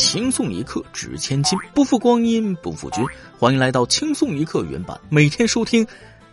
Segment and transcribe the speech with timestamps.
[0.00, 3.04] 轻松一刻值千金，不负光阴不负君。
[3.38, 5.86] 欢迎来到轻松一刻原版，每天收听，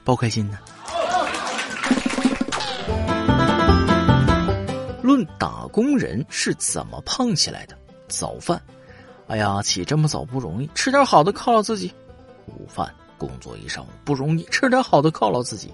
[0.05, 0.58] 包开心呢。
[5.02, 7.78] 论打工人是怎么胖起来的？
[8.08, 8.60] 早饭，
[9.28, 11.94] 哎呀，起这么早不容易，吃点好的犒劳自己。
[12.46, 15.74] 午饭，工作一上午不容易，吃点好的犒劳自己。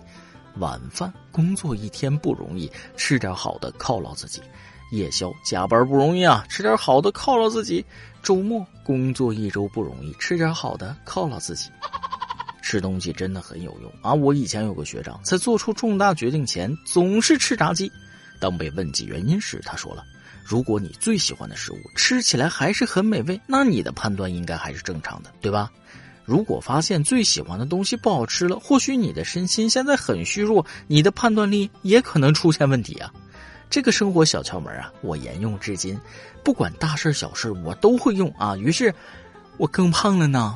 [0.57, 4.41] 晚饭，工作一天不容易，吃点好的犒劳自己。
[4.93, 7.83] 夜宵加班不容易啊，吃点好的犒劳自己；
[8.21, 11.71] 周末工作一周不容易，吃点好的犒劳自己。
[12.61, 14.13] 吃东西真的很有用啊！
[14.13, 17.91] 我以前有个学长，在做出重大决定前总是吃炸鸡。
[18.39, 20.03] 当被问及原因时，他说了
[20.45, 25.71] ：“如果你最喜欢的食物吃起来还是很美味，那你的判断应该还是正常的，对吧？
[26.23, 33.11] 如果发现最喜欢的东西不好吃了，或许你的身心现在很虚弱，你的判断力也可能出现问题啊。”
[33.73, 35.99] 这个生活小窍门啊，我沿用至今，
[36.43, 38.55] 不管大事小事我都会用啊。
[38.55, 38.93] 于是，
[39.57, 40.55] 我更胖了呢。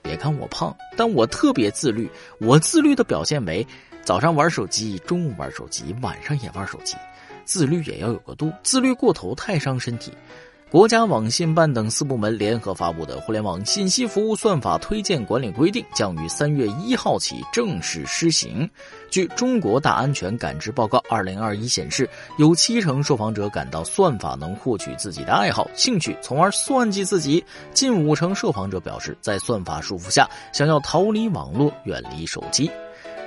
[0.00, 2.10] 别看我胖，但我特别自律。
[2.38, 3.66] 我自律的表现为：
[4.04, 6.96] 早上玩手机，中午玩手机，晚上也玩手机。
[7.44, 10.14] 自律也要有个度，自律过头太伤身体。
[10.74, 18.68] 国家网信办等四部门联合发布的《互联网信息服务算法推荐管理规定》将于三月一号起正式施行。
[19.08, 27.40] 据《中国大安全感知报告（二零二一）》显示，有七成受访者感到算法能获取自己的爱好、兴趣，从而算计自己；
[27.72, 32.68] 近五成受访者表示，在算法束缚下，想要逃离网络、远离手机。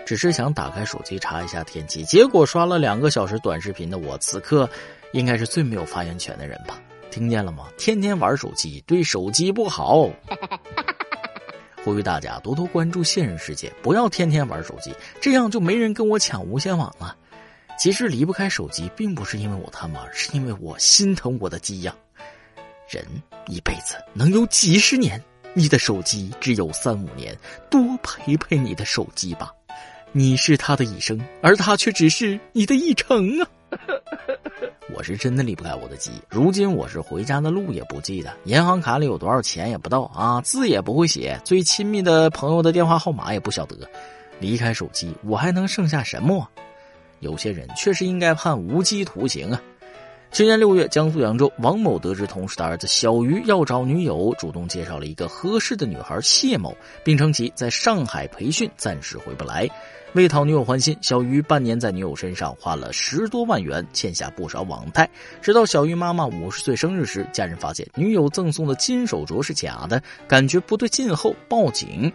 [0.06, 4.70] 只是想打开手机查一下天气，结果刷了两个小时短视频的我，此刻
[5.14, 6.78] 应该是最没有发言权的人吧。
[7.12, 7.68] 听见了吗？
[7.78, 10.10] 天天玩手机对手机不好。
[11.84, 17.16] 呼吁大家多多关注现实世界，不要天天玩手机，这样就没人跟我抢无线网了。
[17.80, 21.96] 其实离不开手机，并不是因为我贪玩，是因为我心疼我的鸡呀。
[22.90, 23.06] 人
[23.48, 27.38] 一辈子能有几十年，你的手机只有三五年，
[27.70, 29.52] 多陪陪你的手机吧。
[30.12, 33.48] 你是他的一生，而他却只是你的一成啊。
[34.94, 43.78] 我是真的离不开我的鸡，如今我是回家的路也不记得，银行卡里有多少钱也不到啊，字也不会写，最亲密的朋友的电话号码也不晓得。
[44.40, 46.48] 离开手机，我还能剩下什么？
[47.20, 49.62] 有些人确实应该判无期徒刑啊。
[50.30, 59.68] 去年六月，江苏扬州王某得知同事的儿子小鱼要找女友，主动介绍了一个合适的女孩谢某，并称其在上海培训，暂时回不来。
[60.14, 65.10] 为讨女友欢心，小鱼半年在女友身上花了十多万元，欠下不少网贷。
[65.42, 72.12] 直到小鱼妈妈五十岁生日时，家人发现女友赠送的金手镯是假的，感觉不对劲后报警。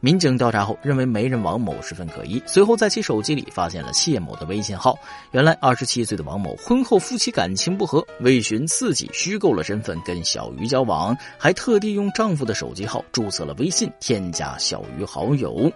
[0.00, 4.98] 民警调查后认为媒人王某十分可疑，随后在其手机里发现了谢某的微信号。
[5.32, 15.72] 原来二十七岁的王某婚后夫妻感情不和，为寻刺激虚构了身份跟小鱼交往，还特地用丈夫的手机号注册了微信，添加小鱼好友。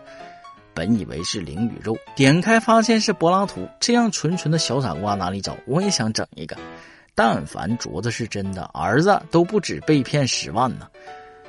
[0.73, 5.57] 本以为是灵与肉，点开发现是柏拉图，这样纯纯的小傻瓜哪里找？
[5.67, 6.57] 我也想整一个。
[7.15, 10.87] 但凡镯子是真的，儿子都不止被骗十万呢。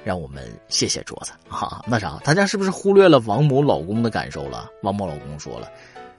[0.04, 1.84] 让我们谢谢镯子啊。
[1.88, 4.70] 那啥，大家是不是忽略了王某老公的感受了？
[4.84, 5.70] 王某老公说了，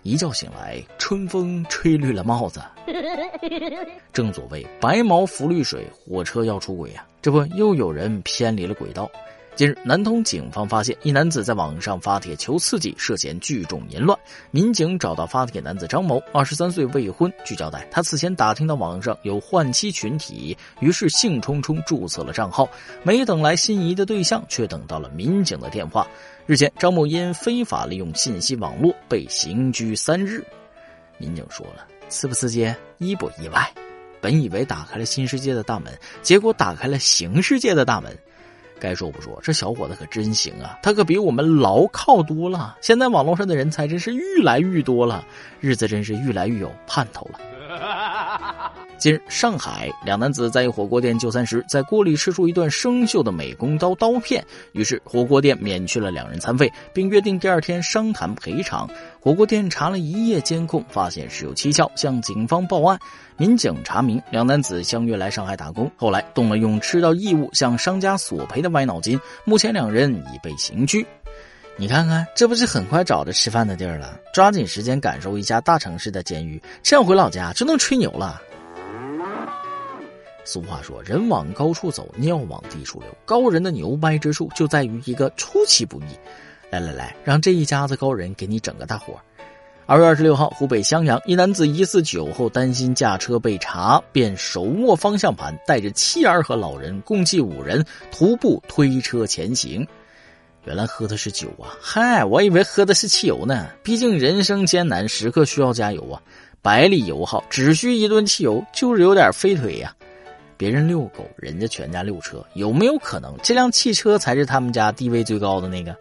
[0.03, 2.61] 一觉醒来，春风吹绿了帽子。
[4.13, 7.07] 正所谓白毛浮绿水，火车要出轨呀！
[7.21, 9.11] 这不又有人偏离了轨道？
[9.55, 14.19] 近日，南通警方发现一男子在网上发帖求刺激，涉嫌聚众淫乱。
[14.51, 17.31] 民警找到发帖男子张某，二十三岁，未婚。
[17.45, 22.67] 据交代，他此前打听到网上有换妻群体，于是兴冲冲注册了账号。
[23.03, 26.07] 没等来心仪的对象，却等到了民警的电话。
[26.47, 30.43] 日前，张某因非法利用信息网络被刑拘三日。
[31.19, 32.75] 民警说了：“刺不刺激？
[32.97, 33.71] 意不意外？
[34.19, 35.93] 本以为打开了新世界的大门，
[36.23, 38.17] 结果打开了刑世界的大门。”
[38.83, 40.77] 该说不说，这小伙子可真行啊！
[40.83, 42.77] 他可比我们牢靠多了。
[42.81, 45.25] 现在网络上的人才真是愈来愈多了，
[45.61, 47.39] 日子真是愈来愈有盼头了。
[49.03, 54.45] 近日，上海两男子在一火锅店就餐时，在锅里吃出一段生锈的美工刀刀片，
[54.75, 58.89] 于是火锅店免去了两人餐费，并约定第二天商谈赔偿。
[59.19, 62.97] 火锅店查了一夜监控，发现事有蹊跷，向警方报案。
[63.37, 69.19] 民警查明，两男子相约来上海打工，后来动了用吃到异物向商家索赔的歪脑筋。
[69.45, 71.05] 目前两人已被刑拘。
[71.77, 74.17] 你看看，这不是很快找着吃饭的地儿了？
[74.33, 78.41] 抓紧时间感受一下大城市的监狱，这样回老家就能吹牛了。
[80.45, 86.19] 俗话说：“人往高处走，尿往低处流。”高人的牛掰之处就在于一个出其不意。
[86.71, 89.15] 来来来，让这一家子高人给你整个大活
[89.85, 99.87] 二月二十六号，湖北襄阳一男子疑似酒后担心驾车被查，便手握方向盘，带着妻儿和老人共计五人徒步推车前行。
[100.65, 101.75] 原来喝的是酒啊！
[101.81, 103.69] 嗨，我以为喝的是汽油呢。
[103.83, 106.23] 毕竟人生艰难，时刻需要加油啊！
[106.63, 109.95] 百里油耗，只需一顿汽油，就是有点飞腿呀。
[110.63, 115.97] 别人遛狗，人家全家遛车，有没有可能这辆汽车才是他们家地位最高的那个？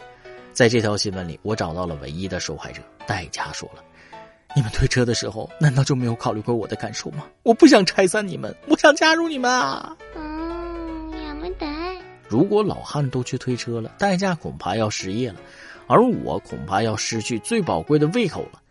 [0.54, 3.84] 在这条新闻里，我找到了唯一的受害者，代驾说了
[4.56, 7.26] ：“你们推车的时候，难道就没有考虑过我的感受吗？
[7.42, 9.98] 我不想拆散你们，我想加入你们啊！”
[12.30, 15.38] 如果老汉都去推车了，代驾恐怕要失业了，
[15.88, 18.62] 而我恐怕要失去最宝贵的胃口了。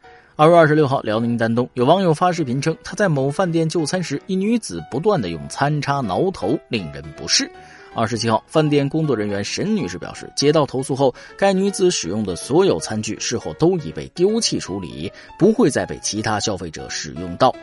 [0.41, 7.51] 二月二十六号，辽宁丹东有网友发视频称，他在某饭店就餐时，一女子不断的用餐叉挠头，令人不适。
[7.95, 17.55] 二十七号，饭店工作人员沈女士表示，接到投诉后，该女子使用的所有餐具事后都已被丢弃处理，不会再被其他消费者使用到。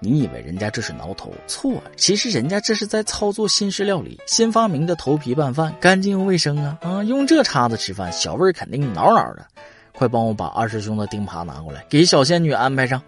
[0.00, 1.32] 你以为人家这是挠头？
[1.46, 6.78] 错，其实人家这是在操作新式料理，新发明的头皮拌饭，干净又卫生啊！
[6.82, 9.46] 啊，用这叉子吃饭，小味儿肯定挠挠的。
[9.98, 13.02] 快帮我把二师兄的钉耙拿过来，给小仙女安排上。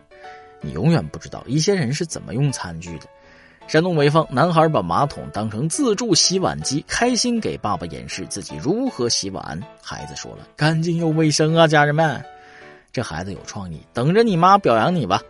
[0.60, 3.06] 你永远不知道一些人是怎么用餐具的。
[3.68, 9.62] 山东潍坊男孩把马桶当成自助洗碗机，开心给爸爸演示自己如何洗碗。
[9.80, 12.20] 孩子说了：“干净又卫生啊，家人们。”
[12.92, 15.22] 这孩子有创意，等着你妈表扬你吧。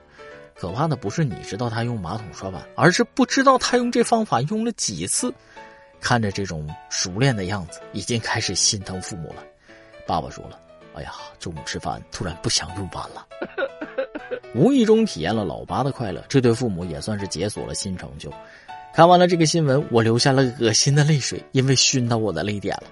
[0.54, 5.30] 可怕的不是你知道他用马桶刷碗，而是不知道他用这方法用了几次。
[6.00, 9.44] 看着这种熟练的样子，已经开始心疼父母了。
[10.06, 10.58] 爸爸说了
[10.94, 13.26] ：“哎呀，中午吃饭突然不想用碗了。
[14.54, 18.32] ”无意中体验了老八的快乐，这对父母也算是解锁了新成就。
[18.92, 22.84] 看完了这个新闻，我流下了恶心的泪水，因为熏到我的泪点了。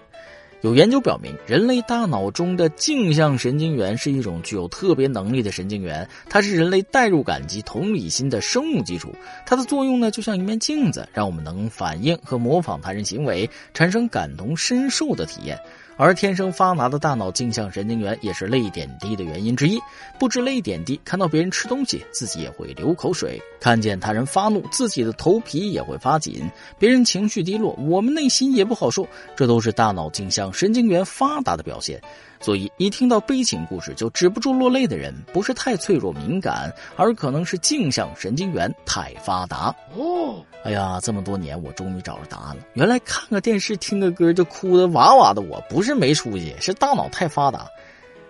[0.61, 9.13] 有研究表明，人类大脑中的镜像神经元是一种具有特别能力的神经元，它是人类代入感及同理心的生物基础。
[9.47, 15.59] 它的作用呢，就像一面镜子，让我们能反映和模仿他人行为，产生感同身受的体验。
[15.99, 19.79] 而天生发达的大脑镜像神经元也是泪点低的原因之一。
[20.17, 26.49] 不知泪点低，看到别人吃东西，自己也会流口水；看见他人发怒，自己的头皮也会发紧；
[26.79, 29.07] 别人情绪低落，我们内心也不好受。
[29.37, 32.01] 这都是大脑镜像神经元发达的表现。
[32.41, 39.75] 所以，一听到悲情故事就止不住落泪的人，不是太脆弱敏感，而可能是镜像神经元太发达。
[39.97, 42.63] 哦，哎呀，这么多年，我终于找着答案了。
[42.75, 47.67] 原来看个电视、听个歌就哭的哇哇的，我不是没出息，是大脑太发达。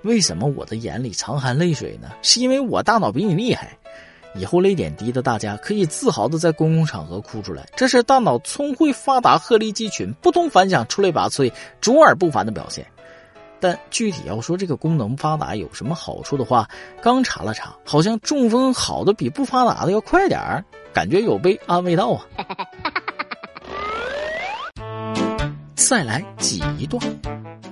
[0.03, 2.09] 为什么我的眼里常含泪水呢？
[2.23, 3.77] 是因为我大脑比你厉害。
[4.35, 12.87] 以后泪点低的大家可以自豪的在公共场合哭出来，这是大脑聪慧发达、鹤立鸡群、不同凡响、出类拔萃、卓尔不凡的表现。
[13.61, 16.69] 但具体要说这个功能发达有什么好处的话，
[17.03, 22.27] 刚查了查，好像中风好的比不发达的要快点儿，感觉有被安慰到啊。
[25.75, 27.03] 再来挤一段。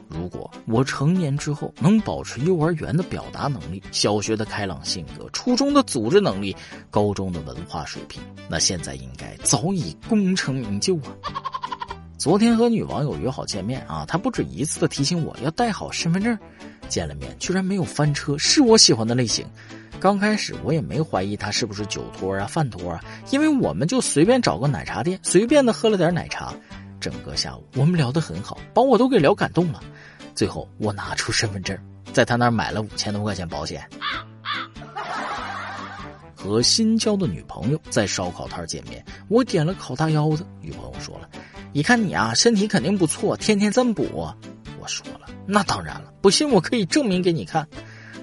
[0.09, 6.57] 如果我成年之后能保持幼儿园的表达能力、小学的开朗性格、初中的组织能力、
[6.91, 11.36] 高中的文化水平，那现在应该早已功成名就啊。
[12.27, 16.37] 昨天和女网友约好见面啊，她不止一次的提醒我要带好身份证。
[16.89, 19.47] 见了面居然没有翻车，是我喜欢的类型。
[20.01, 23.01] 刚开始我也没怀疑他是不是酒托啊、饭托啊，
[23.31, 26.53] 因为我们就随便找个奶茶店，随便的喝了点奶茶。
[26.99, 29.81] 整个下午我们聊得很好，把我都给聊感动了。
[30.35, 31.79] 最后我拿出身份证，
[32.13, 33.89] 在他那儿买了五千多块钱保险。
[36.35, 41.29] 和新交的女朋友在烧烤摊见面，我点了烤大腰子，女朋友说了。
[41.77, 44.27] 你看你啊，身体肯定不错，天天这么补。
[44.81, 47.69] 我说了，那当然了，不信我可以证明给你看。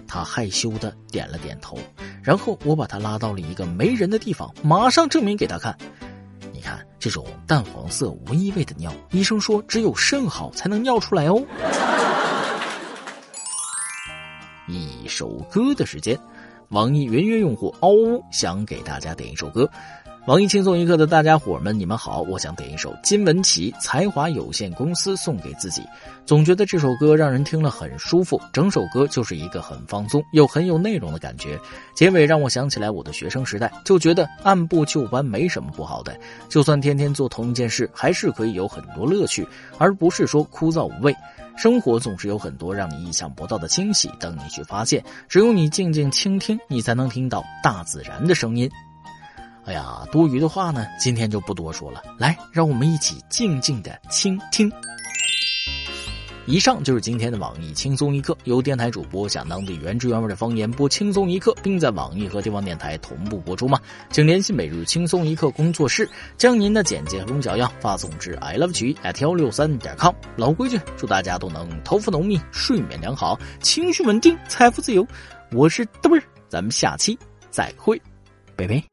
[0.08, 1.78] 他害羞的点了点头，
[2.24, 5.78] 然后我把他拉到了一个没人的地方，马上证明给他看。
[6.52, 11.40] 你看这种淡黄色无异味的尿，医生说只有肾好才能尿出来哦。
[14.68, 16.20] 一首歌的时间，
[16.70, 19.70] 网易云音乐用户嗷呜想给大家点一首歌。
[20.26, 22.22] 网易轻松一刻的大家伙们，你们好！
[22.22, 25.84] 我想点一首金文岐才华有限公司送给自己。
[26.26, 31.60] 总觉得这首歌让人听了很舒服，整首歌就是一个很放松又很有内容的感觉。
[31.94, 36.18] 结尾让我想起来我的学生时代，就觉得按部就班没什么不好的。
[36.48, 39.46] 就算天天做同一件事，还是可以有很多乐趣，
[39.78, 41.14] 而不是说枯燥无味。
[41.58, 45.04] 生活总是有很多让你意想不到的惊喜等你去发现。
[45.28, 48.72] 只有你静静倾听，你才能听到大自然的声音。
[49.66, 52.04] 哎呀，多余的话呢，今天就不多说了。
[52.18, 54.72] 来，让我们一起静静的倾听。
[56.46, 63.80] 以上就是今天的网易轻松一刻，由电台主播讲当地原汁原味的方言播轻松一刻，并在网易和地方电台同步播出吗？
[64.10, 70.14] 请联系每日轻松一刻工作室，将您的简介和龙小样发送至 i love 曲 at 幺六三点 com。
[70.36, 75.08] 老规矩，祝大家都能头发浓密、睡眠良好、情绪稳定、财富自由。
[75.54, 77.18] 我是嘚儿，咱们下期
[77.50, 78.02] 再会，
[78.58, 78.93] 拜拜。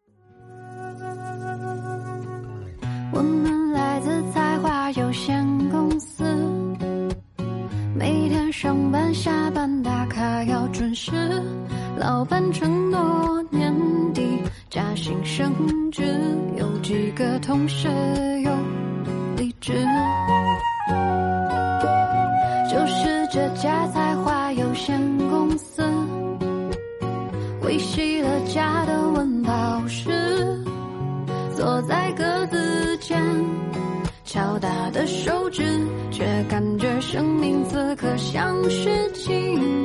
[3.12, 6.24] 我们来自才华有限公司。
[7.94, 11.12] 每天上班下班打卡要准时，
[11.98, 13.74] 老板承诺年
[14.14, 14.22] 底
[14.70, 15.52] 加薪升
[15.90, 16.02] 职，
[16.56, 17.88] 有几个同事
[35.50, 35.62] 知，
[36.10, 39.79] 却感觉生命此刻像是静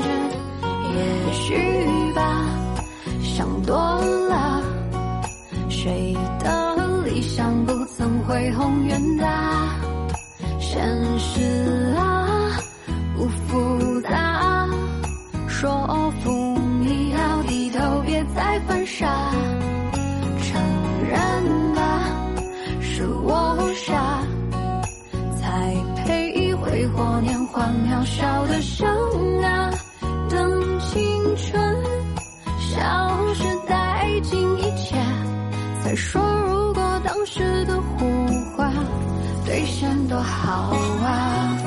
[26.87, 28.87] 或年华渺小的生
[29.43, 29.71] 啊，
[30.29, 31.75] 等青春
[32.59, 34.95] 消失殆尽一切，
[35.83, 38.05] 再说如果当时的胡
[38.55, 38.71] 话
[39.45, 40.73] 兑现多好
[41.03, 41.57] 啊。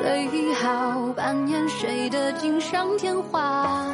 [0.00, 3.86] 最好扮演谁的锦上添花，